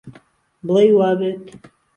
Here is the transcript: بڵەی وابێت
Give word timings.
بڵەی 0.65 0.89
وابێت 0.99 1.43